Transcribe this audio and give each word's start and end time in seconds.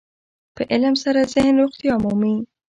په 0.55 0.61
علم 0.71 0.95
سره 1.03 1.21
ذهن 1.33 1.55
روغتیا 1.61 1.95
مومي. 2.03 2.35